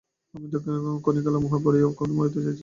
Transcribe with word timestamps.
আমি 0.33 0.45
ক্ষণকালের 1.01 1.41
মোহে 1.43 1.59
পড়িয়া 1.65 1.85
মরিতে 2.11 2.39
যাইতেছিলাম। 2.39 2.59